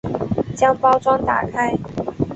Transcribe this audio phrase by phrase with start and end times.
[0.55, 1.77] 将包装打开